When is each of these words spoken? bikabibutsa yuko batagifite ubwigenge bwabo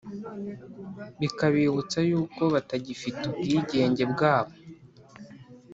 bikabibutsa 1.19 1.99
yuko 2.09 2.41
batagifite 2.53 3.21
ubwigenge 3.31 4.03
bwabo 4.11 4.53